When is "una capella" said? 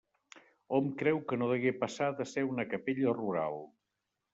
2.51-3.19